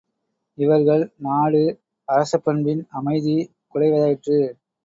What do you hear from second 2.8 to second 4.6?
அமைதி குலைவதாயிற்று.